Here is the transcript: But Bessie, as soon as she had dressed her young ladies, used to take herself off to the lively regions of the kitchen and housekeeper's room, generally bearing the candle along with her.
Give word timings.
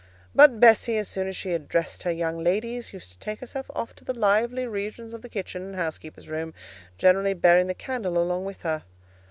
But 0.33 0.59
Bessie, 0.59 0.97
as 0.97 1.07
soon 1.07 1.27
as 1.27 1.37
she 1.37 1.51
had 1.51 1.67
dressed 1.67 2.01
her 2.01 2.11
young 2.11 2.43
ladies, 2.43 2.91
used 2.91 3.11
to 3.11 3.19
take 3.19 3.39
herself 3.39 3.69
off 3.75 3.93
to 3.97 4.03
the 4.03 4.17
lively 4.17 4.65
regions 4.65 5.13
of 5.13 5.21
the 5.21 5.29
kitchen 5.29 5.61
and 5.61 5.75
housekeeper's 5.75 6.27
room, 6.27 6.55
generally 6.97 7.35
bearing 7.35 7.67
the 7.67 7.75
candle 7.75 8.17
along 8.17 8.45
with 8.45 8.61
her. 8.61 8.83